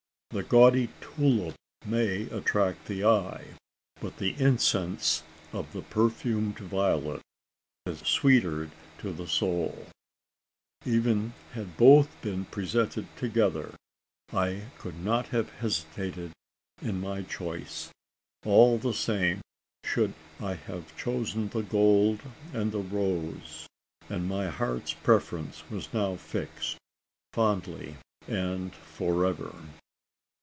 [0.33, 1.55] The gaudy tulip
[1.85, 3.47] may attract the eye,
[3.99, 7.21] but the incense of the perfumed violet
[7.85, 9.87] is sweeter to the soul.
[10.85, 13.75] Even had both been presented together,
[14.31, 16.31] I could not have hesitated
[16.81, 17.91] in my choice.
[18.45, 19.41] All the same
[19.83, 22.21] should I have chosen the gold
[22.53, 23.67] and the rose;
[24.09, 26.77] and my heart's preference was now fixed,
[27.33, 27.97] fondly
[28.29, 29.53] and for ever.